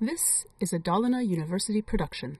This 0.00 0.46
is 0.58 0.72
a 0.72 0.78
Dalarna 0.78 1.22
University 1.22 1.82
production. 1.82 2.38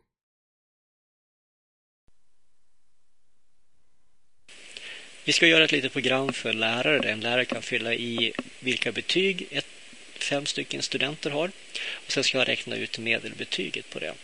Vi 5.24 5.32
ska 5.32 5.46
göra 5.46 5.64
ett 5.64 5.72
litet 5.72 5.92
program 5.92 6.32
för 6.32 6.52
lärare 6.52 6.98
där 6.98 7.08
en 7.08 7.20
lärare 7.20 7.44
kan 7.44 7.62
fylla 7.62 7.94
i 7.94 8.32
vilka 8.60 8.92
betyg 8.92 9.48
ett, 9.50 9.66
fem 10.14 10.46
stycken 10.46 10.82
studenter 10.82 11.30
har. 11.30 11.50
Och 12.06 12.12
Sen 12.12 12.24
ska 12.24 12.38
jag 12.38 12.48
räkna 12.48 12.76
ut 12.76 12.98
medelbetyget 12.98 13.90
på 13.90 13.98
det. 13.98 14.14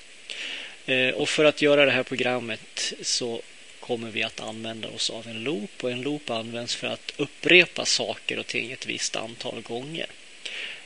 Eh, 0.95 1.14
och 1.14 1.29
för 1.29 1.45
att 1.45 1.62
göra 1.62 1.84
det 1.84 1.93
här 1.93 2.03
programmet 2.03 2.93
så 3.03 3.43
kommer 3.80 4.11
vi 4.11 4.23
att 4.23 4.40
använda 4.40 4.89
oss 4.89 5.11
av 5.11 5.26
en 5.26 5.45
loop 5.45 5.84
och 5.84 5.90
en 5.90 6.03
loop 6.03 6.31
används 6.31 6.76
för 6.76 6.87
att 6.87 7.12
upprepa 7.17 7.84
saker 7.84 8.39
och 8.39 8.46
ting 8.46 8.73
ett 8.73 8.87
visst 8.87 9.17
antal 9.17 9.62
gånger. 9.62 10.07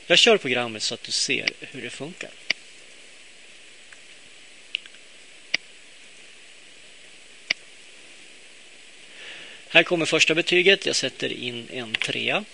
Jag 0.07 0.17
kör 0.17 0.37
programmet 0.37 0.83
så 0.83 0.93
att 0.93 1.03
du 1.03 1.11
ser 1.11 1.49
hur 1.59 1.81
det 1.81 1.89
funkar. 1.89 2.29
Här 9.73 9.83
kommer 9.83 10.05
första 10.05 10.35
betyget. 10.35 10.85
Jag 10.85 10.95
sätter 10.95 11.31
in 11.33 11.67
en 11.73 11.93
trea. 11.93 12.45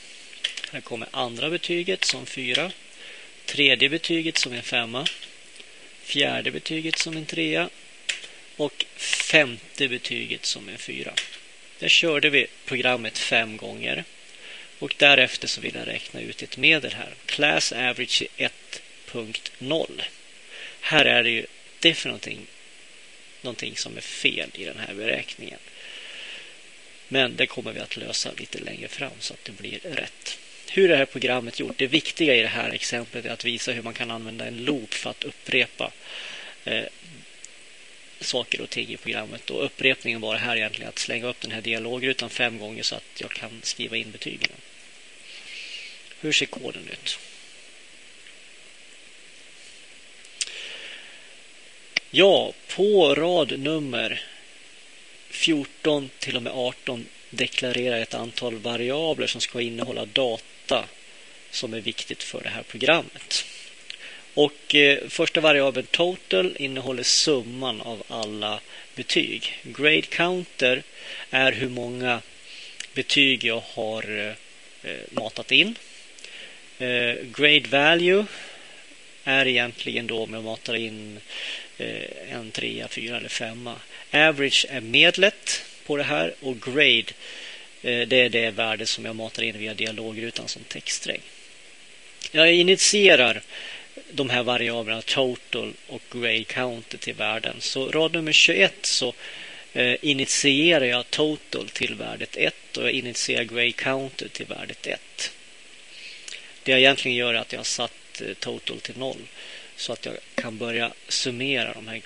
Här 0.71 0.81
kommer 0.81 1.07
andra 1.11 1.49
betyget 1.49 2.05
som 2.05 2.25
fyra. 2.25 2.71
Tredje 3.45 3.89
betyget 3.89 4.37
som 4.37 4.53
en 4.53 4.63
femma. 4.63 5.07
Fjärde 6.03 6.51
betyget 6.51 6.97
som 6.97 7.17
en 7.17 7.25
trea. 7.25 7.69
Och 8.55 8.85
femte 8.97 9.87
betyget 9.87 10.45
som 10.45 10.69
en 10.69 10.77
fyra. 10.77 11.13
Där 11.79 11.87
körde 11.87 12.29
vi 12.29 12.47
programmet 12.65 13.17
fem 13.17 13.57
gånger. 13.57 14.03
Och 14.79 14.95
därefter 14.97 15.47
så 15.47 15.61
vill 15.61 15.75
jag 15.75 15.87
räkna 15.87 16.21
ut 16.21 16.43
ett 16.43 16.57
medel 16.57 16.93
här. 16.93 17.13
Class 17.25 17.71
average 17.71 18.23
1.0. 18.37 20.01
Här 20.81 21.05
är 21.05 21.23
det 21.23 21.29
ju 21.29 21.45
definitivt 21.79 22.49
någonting 23.41 23.77
som 23.77 23.97
är 23.97 24.01
fel 24.01 24.49
i 24.53 24.65
den 24.65 24.79
här 24.79 24.93
beräkningen. 24.93 25.59
Men 27.07 27.35
det 27.35 27.47
kommer 27.47 27.73
vi 27.73 27.79
att 27.79 27.97
lösa 27.97 28.31
lite 28.37 28.59
längre 28.59 28.87
fram 28.87 29.11
så 29.19 29.33
att 29.33 29.45
det 29.45 29.51
blir 29.51 29.79
rätt. 29.83 30.39
Hur 30.69 30.83
är 30.83 30.87
det 30.87 30.97
här 30.97 31.05
programmet 31.05 31.59
gjort? 31.59 31.77
Det 31.77 31.87
viktiga 31.87 32.35
i 32.35 32.41
det 32.41 32.47
här 32.47 32.69
exemplet 32.69 33.25
är 33.25 33.29
att 33.29 33.45
visa 33.45 33.71
hur 33.71 33.81
man 33.81 33.93
kan 33.93 34.11
använda 34.11 34.45
en 34.45 34.57
loop 34.57 34.93
för 34.93 35.09
att 35.09 35.23
upprepa 35.23 35.91
eh, 36.65 36.83
saker 38.19 38.61
och 38.61 38.69
ting 38.69 38.89
i 38.89 38.97
programmet. 38.97 39.49
Och 39.49 39.65
upprepningen 39.65 40.21
var 40.21 40.35
här 40.35 40.55
egentligen 40.55 40.89
att 40.89 40.99
slänga 40.99 41.27
upp 41.27 41.41
den 41.41 41.51
här 41.51 41.61
dialogrutan 41.61 42.29
fem 42.29 42.59
gånger 42.59 42.83
så 42.83 42.95
att 42.95 43.21
jag 43.21 43.31
kan 43.31 43.61
skriva 43.63 43.97
in 43.97 44.11
betygen. 44.11 44.51
Hur 46.19 46.31
ser 46.31 46.45
koden 46.45 46.89
ut? 46.91 47.19
Ja, 52.11 52.53
på 52.67 53.15
rad 53.15 53.59
nummer 53.59 54.21
14 55.29 56.09
till 56.19 56.35
och 56.35 56.43
med 56.43 56.53
18 56.53 57.05
deklarerar 57.29 57.99
ett 57.99 58.13
antal 58.13 58.55
variabler 58.55 59.27
som 59.27 59.41
ska 59.41 59.61
innehålla 59.61 60.05
data 60.05 60.85
som 61.51 61.73
är 61.73 61.81
viktigt 61.81 62.23
för 62.23 62.41
det 62.43 62.49
här 62.49 62.63
programmet. 62.63 63.45
Och 64.37 64.75
eh, 64.75 65.07
första 65.09 65.41
variabeln 65.41 65.87
total 65.91 66.55
innehåller 66.59 67.03
summan 67.03 67.81
av 67.81 68.03
alla 68.07 68.59
betyg. 68.95 69.59
Grade 69.63 70.01
counter 70.01 70.83
är 71.29 71.51
hur 71.51 71.69
många 71.69 72.21
betyg 72.93 73.43
jag 73.43 73.63
har 73.73 74.19
eh, 74.19 74.91
eh, 74.91 74.97
matat 75.11 75.51
in. 75.51 75.75
Eh, 76.79 77.15
grade 77.37 77.67
value 77.69 78.25
är 79.23 79.47
egentligen 79.47 80.07
då 80.07 80.23
om 80.23 80.33
jag 80.33 80.43
matar 80.43 80.75
in 80.75 81.19
eh, 81.77 82.33
en 82.33 82.51
trea, 82.51 82.87
fyra 82.87 83.17
eller 83.17 83.29
femma. 83.29 83.75
Average 84.11 84.65
är 84.69 84.81
medlet 84.81 85.65
på 85.85 85.97
det 85.97 86.03
här 86.03 86.33
och 86.39 86.61
grade 86.61 87.13
eh, 87.81 88.07
det 88.07 88.21
är 88.21 88.29
det 88.29 88.51
värde 88.51 88.85
som 88.85 89.05
jag 89.05 89.15
matar 89.15 89.43
in 89.43 89.59
via 89.59 89.73
dialogrutan 89.73 90.47
som 90.47 90.63
textsträng. 90.63 91.21
Jag 92.31 92.53
initierar 92.53 93.41
de 94.11 94.29
här 94.29 94.43
variablerna 94.43 95.01
total 95.01 95.73
och 95.87 96.01
Grey 96.11 96.43
counter 96.43 96.97
till 96.97 97.13
värden. 97.13 97.55
Så 97.59 97.91
rad 97.91 98.13
nummer 98.13 98.31
21 98.31 98.85
så 98.85 99.13
eh, 99.73 99.95
initierar 100.01 100.85
jag 100.85 101.09
total 101.09 101.69
till 101.69 101.95
värdet 101.95 102.37
1 102.37 102.77
och 102.77 102.83
jag 102.83 102.91
initierar 102.91 103.43
Grey 103.43 103.71
counter 103.71 104.27
till 104.27 104.45
värdet 104.45 104.87
1. 104.87 105.31
Det 106.63 106.71
jag 106.71 106.79
egentligen 106.79 107.17
gör 107.17 107.33
är 107.33 107.37
att 107.37 107.51
jag 107.51 107.59
har 107.59 107.63
satt 107.63 108.21
eh, 108.21 108.33
total 108.33 108.79
till 108.79 108.97
0 108.97 109.17
så 109.75 109.93
att 109.93 110.05
jag 110.05 110.15
kan 110.35 110.57
börja 110.57 110.91
summera 111.07 111.73
de 111.73 111.87
här 111.87 112.01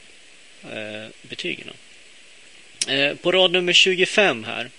eh, 0.64 1.10
betygen. 1.22 1.68
På 3.22 3.32
rad 3.32 3.52
nummer 3.52 3.74
25 3.74 4.44
här 4.44 4.70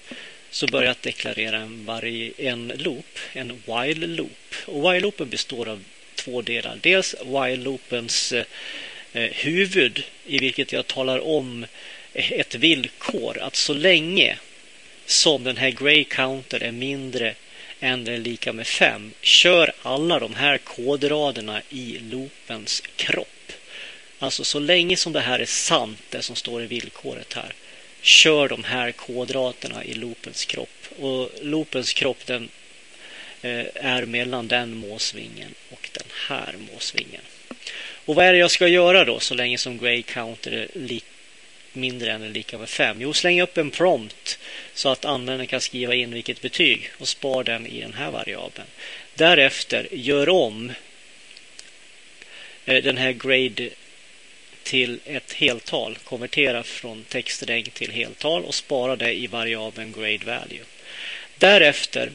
så 0.51 0.67
börjar 0.67 0.87
jag 0.87 0.97
deklarera 1.01 1.57
en, 1.57 1.89
en 2.39 2.73
loop, 2.77 3.19
en 3.33 3.63
while 3.67 4.07
loop. 4.07 4.55
Och 4.67 4.83
while 4.83 5.01
loopen 5.01 5.29
består 5.29 5.69
av 5.69 5.85
två 6.25 6.43
delar. 6.43 6.79
Dels 6.81 7.15
while 7.25 7.57
loopens 7.57 8.33
eh, 8.33 8.45
eh, 9.13 9.31
huvud 9.33 10.05
i 10.27 10.39
vilket 10.39 10.73
jag 10.73 10.87
talar 10.87 11.27
om 11.27 11.67
eh, 12.13 12.33
ett 12.33 12.55
villkor 12.55 13.39
att 13.39 13.57
så 13.57 13.75
länge 13.75 14.39
som 15.07 15.45
den 15.45 15.57
här 15.57 15.71
grey 15.71 16.05
counter 16.05 16.63
är 16.63 16.73
mindre 16.73 17.35
än 17.81 18.07
eller 18.07 18.19
lika 18.19 18.53
med 18.53 18.67
5 18.67 19.13
kör 19.21 19.73
alla 19.83 20.19
de 20.19 20.35
här 20.35 20.59
kodraderna 20.59 21.63
i 21.69 21.99
loopens 21.99 22.83
kropp. 22.97 23.53
Alltså 24.19 24.45
så 24.45 24.59
länge 24.59 24.97
som 24.97 25.13
det 25.13 25.21
här 25.21 25.39
är 25.39 25.47
sant, 25.47 25.99
det 26.11 26.23
som 26.23 26.37
står 26.37 26.63
i 26.63 26.67
villkoret 26.67 27.33
här, 27.33 27.55
kör 28.03 28.49
de 28.49 28.65
här 28.65 28.93
kodraterna 28.93 29.85
i 29.85 29.95
loopens 29.95 30.45
kropp. 30.45 30.89
Och 30.99 31.31
loopens 31.41 31.93
kropp 31.93 32.27
den 32.27 32.49
Eh, 33.45 33.67
är 33.75 34.07
mellan 34.07 34.49
den 34.49 34.75
måsvingen 34.75 35.55
och 35.71 35.91
den 35.93 36.07
här 36.29 36.55
måsvingen. 36.73 37.23
Och 38.05 38.15
vad 38.15 38.27
är 38.27 38.33
det 38.33 38.39
jag 38.39 38.51
ska 38.51 38.69
göra 38.69 39.05
då 39.05 39.21
så 39.21 39.35
länge 39.35 39.59
som 39.59 39.79
Grey 39.79 40.03
counter 40.03 40.53
är 40.53 41.01
mindre 41.73 42.13
än 42.13 42.23
eller 42.23 42.35
lika 42.35 42.59
med 42.59 42.69
5? 42.69 42.97
Jo, 43.01 43.13
släng 43.13 43.43
upp 43.43 43.59
en 43.59 43.71
prompt 43.71 44.39
så 44.75 44.89
att 44.89 45.05
användaren 45.05 45.47
kan 45.47 45.61
skriva 45.61 45.95
in 45.95 46.15
vilket 46.15 46.41
betyg 46.41 46.91
och 46.99 47.09
spar 47.09 47.45
den 47.45 47.67
i 47.67 47.81
den 47.81 47.95
här 47.95 48.11
variabeln. 48.11 48.69
Därefter 49.15 49.89
gör 49.93 50.29
om 50.29 50.73
eh, 52.65 52.83
den 52.83 52.97
här 52.97 53.13
grade 53.13 53.71
till 54.63 55.01
ett 55.05 55.33
heltal. 55.33 55.99
Konvertera 56.05 56.63
från 56.63 57.05
textregn 57.05 57.71
till 57.71 57.91
heltal 57.91 58.45
och 58.45 58.55
spara 58.55 58.97
det 58.97 59.13
i 59.13 59.27
variabeln 59.27 59.93
grade 59.93 60.25
value. 60.25 60.65
Därefter 61.39 62.11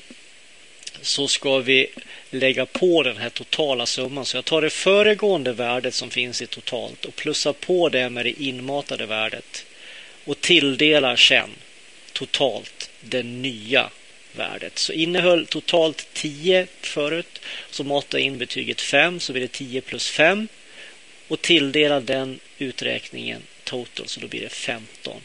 så 1.02 1.28
ska 1.28 1.58
vi 1.58 1.88
lägga 2.30 2.66
på 2.66 3.04
den 3.04 3.18
här 3.18 3.30
totala 3.30 3.86
summan. 3.86 4.26
Så 4.26 4.38
jag 4.38 4.46
tar 4.46 4.62
det 4.62 4.70
föregående 4.70 5.54
värdet 5.54 5.94
som 5.94 6.10
finns 6.10 6.42
i 6.42 6.48
totalt 6.48 7.06
och 7.06 7.16
plussar 7.16 7.54
på 7.54 7.90
det 7.90 8.10
med 8.10 8.26
det 8.26 8.44
inmatade 8.44 9.06
värdet 9.06 9.66
och 10.26 10.42
tilldelar 10.42 11.16
sen 11.16 11.50
totalt 12.14 12.90
det 13.02 13.24
nya 13.24 13.90
värdet. 14.32 14.78
Så 14.78 14.94
innehöll 14.94 15.46
totalt 15.46 16.08
10 16.14 16.68
förut, 16.82 17.42
så 17.70 17.84
matar 17.84 18.18
jag 18.18 18.26
in 18.26 18.38
betyget 18.38 18.82
5 18.82 19.20
så 19.20 19.34
blir 19.34 19.42
det 19.42 19.52
10 19.52 19.82
plus 19.82 20.10
5 20.10 20.48
och 21.28 21.42
tilldelar 21.42 22.02
den 22.02 22.40
uträkningen 22.58 23.42
total 23.64 24.08
så 24.08 24.20
då 24.20 24.28
blir 24.28 24.42
det 24.42 24.50
15. 24.50 25.22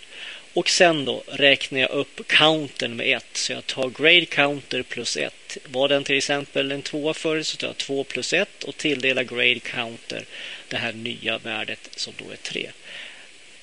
Och 0.55 0.71
sen 0.71 1.05
då 1.05 1.23
räknar 1.27 1.81
jag 1.81 1.91
upp 1.91 2.29
countern 2.29 2.97
med 2.97 3.17
1. 3.17 3.25
Så 3.33 3.53
jag 3.53 3.67
tar 3.67 3.89
grade 3.89 4.27
counter 4.27 4.83
plus 4.83 5.17
1. 5.17 5.57
Var 5.65 5.89
den 5.89 6.05
till 6.05 6.17
exempel 6.17 6.73
en 6.73 6.83
2 6.83 7.15
förut 7.15 7.47
så 7.47 7.57
tar 7.57 7.67
jag 7.67 7.77
2 7.77 8.05
plus 8.05 8.33
1 8.33 8.65
och 8.65 8.77
tilldelar 8.77 9.23
grade 9.23 9.61
counter 9.61 10.25
det 10.69 10.77
här 10.77 10.93
nya 10.93 11.39
värdet 11.39 11.89
som 11.97 12.13
då 12.17 12.31
är 12.31 12.37
3. 12.37 12.71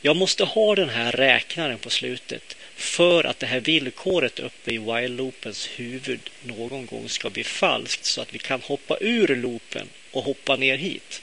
Jag 0.01 0.15
måste 0.15 0.43
ha 0.43 0.75
den 0.75 0.89
här 0.89 1.11
räknaren 1.11 1.79
på 1.79 1.89
slutet 1.89 2.57
för 2.75 3.23
att 3.23 3.39
det 3.39 3.47
här 3.47 3.59
villkoret 3.59 4.39
uppe 4.39 4.71
i 4.71 4.77
while-loopens 4.77 5.69
huvud 5.75 6.29
någon 6.43 6.85
gång 6.85 7.09
ska 7.09 7.29
bli 7.29 7.43
falskt 7.43 8.05
så 8.05 8.21
att 8.21 8.33
vi 8.33 8.39
kan 8.39 8.61
hoppa 8.61 8.97
ur 9.01 9.35
loopen 9.35 9.87
och 10.11 10.23
hoppa 10.23 10.55
ner 10.55 10.77
hit. 10.77 11.21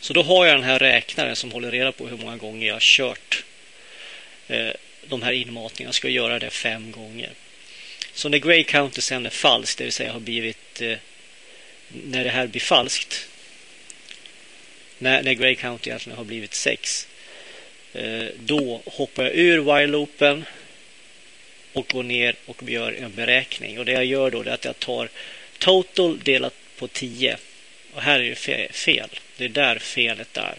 Så 0.00 0.12
då 0.12 0.22
har 0.22 0.46
jag 0.46 0.54
den 0.54 0.64
här 0.64 0.78
räknaren 0.78 1.36
som 1.36 1.52
håller 1.52 1.70
reda 1.70 1.92
på 1.92 2.08
hur 2.08 2.16
många 2.16 2.36
gånger 2.36 2.66
jag 2.66 2.74
har 2.74 2.80
kört 2.80 3.44
Eh, 4.48 4.70
de 5.08 5.22
här 5.22 5.32
inmatningarna. 5.32 5.88
Jag 5.88 5.94
ska 5.94 6.08
göra 6.08 6.38
det 6.38 6.50
fem 6.50 6.92
gånger. 6.92 7.30
Så 8.12 8.28
när 8.28 8.38
grey 8.38 8.64
counter 8.64 9.02
sen 9.02 9.26
är 9.26 9.30
falskt, 9.30 9.78
det 9.78 9.84
vill 9.84 9.92
säga 9.92 10.12
har 10.12 10.20
blivit 10.20 10.80
eh, 10.80 10.96
när 11.88 12.24
det 12.24 12.30
här 12.30 12.46
blir 12.46 12.60
falskt 12.60 13.28
när, 14.98 15.22
när 15.22 15.32
grey 15.32 15.54
counter 15.54 15.88
egentligen 15.88 16.16
har 16.16 16.24
blivit 16.24 16.54
6 16.54 17.08
eh, 17.92 18.24
då 18.38 18.82
hoppar 18.86 19.24
jag 19.24 19.34
ur 19.34 19.58
while-loopen 19.58 20.44
och 21.72 21.86
går 21.88 22.02
ner 22.02 22.34
och 22.46 22.62
gör 22.62 22.92
en 22.92 23.14
beräkning. 23.14 23.78
Och 23.78 23.84
det 23.84 23.92
jag 23.92 24.04
gör 24.04 24.30
då 24.30 24.42
är 24.42 24.48
att 24.48 24.64
jag 24.64 24.78
tar 24.78 25.08
total 25.58 26.18
delat 26.18 26.54
på 26.76 26.88
10 26.88 27.36
Och 27.94 28.02
här 28.02 28.20
är 28.20 28.28
det 28.28 28.72
fel. 28.72 29.10
Det 29.36 29.44
är 29.44 29.48
där 29.48 29.78
felet 29.78 30.36
är. 30.36 30.54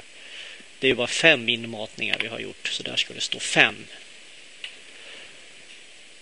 Det 0.79 0.89
är 0.89 0.93
bara 0.93 1.07
fem 1.07 1.49
inmatningar 1.49 2.17
vi 2.21 2.27
har 2.27 2.39
gjort, 2.39 2.67
så 2.67 2.83
där 2.83 2.95
ska 2.95 3.13
det 3.13 3.21
stå 3.21 3.39
fem. 3.39 3.85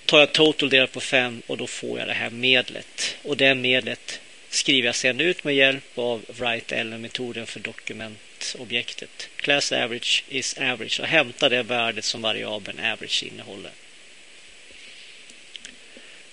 Tar 0.05 0.19
jag 0.19 0.31
total 0.31 0.69
delat 0.69 0.91
på 0.91 0.99
fem 0.99 1.41
och 1.47 1.57
då 1.57 1.67
får 1.67 1.99
jag 1.99 2.07
det 2.07 2.13
här 2.13 2.29
medlet. 2.29 3.17
Och 3.21 3.37
det 3.37 3.55
medlet 3.55 4.19
skriver 4.49 4.85
jag 4.85 4.95
sedan 4.95 5.21
ut 5.21 5.43
med 5.43 5.55
hjälp 5.55 5.97
av 5.97 6.25
write-ellen-metoden 6.27 7.47
för 7.47 7.59
dokumentobjektet. 7.59 9.29
Class 9.35 9.71
average 9.71 10.23
is 10.29 10.57
average 10.57 10.99
och 10.99 11.07
hämtar 11.07 11.49
det 11.49 11.63
värdet 11.63 12.05
som 12.05 12.21
variabeln 12.21 12.79
average 12.79 13.23
innehåller. 13.23 13.71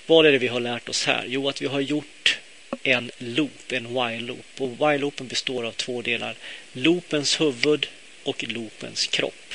Vad 0.06 0.26
är 0.26 0.32
det 0.32 0.38
vi 0.38 0.48
har 0.48 0.60
lärt 0.60 0.88
oss 0.88 1.04
här? 1.06 1.24
Jo, 1.28 1.48
att 1.48 1.62
vi 1.62 1.66
har 1.66 1.80
gjort 1.80 2.38
en 2.82 3.10
loop, 3.18 3.72
en 3.72 3.86
while-loop. 3.86 4.60
Och 4.60 4.68
while-loopen 4.68 5.28
består 5.28 5.64
av 5.64 5.72
två 5.72 6.02
delar. 6.02 6.34
Loopens 6.72 7.40
huvud 7.40 7.86
och 8.24 8.44
loopens 8.48 9.06
kropp. 9.06 9.54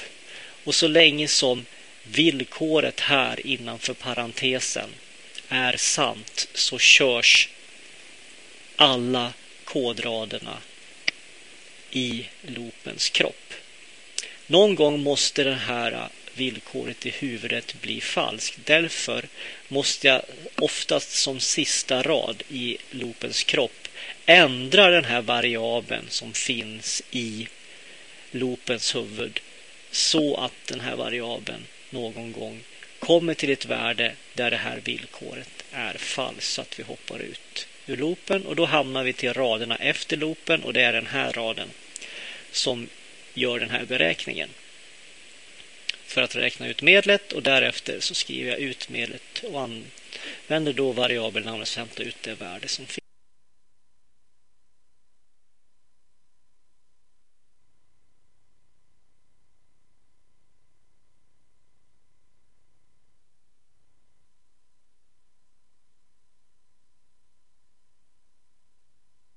Och 0.63 0.75
så 0.75 0.88
länge 0.88 1.27
som 1.27 1.66
villkoret 2.04 3.00
här 3.00 3.48
innanför 3.48 3.94
parentesen 3.94 4.89
är 5.50 5.77
sant 5.77 6.48
så 6.54 6.80
körs 6.80 7.50
alla 8.75 9.33
kodraderna 9.63 10.57
i 11.92 12.25
loopens 12.42 13.10
kropp. 13.10 13.54
Någon 14.48 14.75
gång 14.75 15.00
måste 15.00 15.44
det 15.44 15.56
här 15.56 16.10
villkoret 16.33 17.06
i 17.06 17.10
huvudet 17.10 17.81
bli 17.81 18.01
falskt. 18.01 18.60
Därför 18.66 19.27
måste 19.68 20.07
jag 20.07 20.21
oftast 20.56 21.12
som 21.12 21.39
sista 21.39 22.04
rad 22.04 22.44
i 22.50 22.77
loopens 22.92 23.44
kropp 23.44 23.88
ändra 24.25 24.89
den 24.89 25.06
här 25.06 25.21
variabeln 25.21 26.06
som 26.10 26.33
finns 26.33 27.04
i 27.12 27.48
loopens 28.31 28.96
huvud 28.96 29.40
så 29.92 30.36
att 30.36 30.54
den 30.68 30.80
här 30.80 30.96
variabeln 30.96 31.66
någon 31.90 32.31
gång 32.31 32.64
kommer 33.00 33.34
till 33.34 33.50
ett 33.50 33.66
värde 33.66 34.16
där 34.34 34.52
det 34.52 34.58
här 34.58 34.81
villkoret 34.84 35.64
är 35.72 35.94
falskt 35.94 36.54
så 36.54 36.62
att 36.62 36.80
vi 36.80 36.84
hoppar 36.84 37.20
ut 37.20 37.68
ur 37.88 37.98
loopen 37.98 38.46
och 38.46 38.56
då 38.56 38.66
hamnar 38.66 39.04
vi 39.04 39.14
till 39.14 39.34
raderna 39.34 39.76
efter 39.76 40.18
loopen 40.18 40.64
och 40.64 40.74
det 40.74 40.81
är 40.81 40.94
den 40.94 41.08
här 41.08 41.31
raden 41.31 41.70
som 42.52 42.90
gör 43.34 43.60
den 43.60 43.70
här 43.70 43.86
beräkningen 43.86 44.50
för 46.06 46.22
att 46.22 46.36
räkna 46.36 46.68
ut 46.68 46.81
medlet 46.81 47.31
och 47.31 47.44
därefter 47.44 48.00
så 48.00 48.14
skriver 48.16 48.52
jag 48.52 48.60
ut 48.60 48.90
medlet 48.90 49.44
och 49.44 49.62
använder 49.62 50.74
då 50.74 50.92
variabelnamnet 50.92 51.70
för 51.70 51.81
att 51.81 51.88
hämta 51.88 52.04
ut 52.04 52.18
det 52.22 52.34
värde 52.34 52.68
som 52.68 52.86
finns. 52.86 53.08